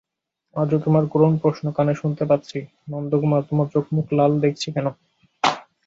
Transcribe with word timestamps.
আজও 0.55 0.77
তোমার 0.79 1.03
করুণ 1.07 1.33
প্রশ্ন 1.37 1.65
কানে 1.71 1.93
শুনতে 1.95 2.23
পাচ্ছি, 2.25 2.57
নন্দকুমার 2.87 3.41
তোমার 3.49 3.67
চোখমুখ 3.73 4.05
লাল 4.13 4.31
দেখছি 4.39 4.67
কেন। 4.71 4.87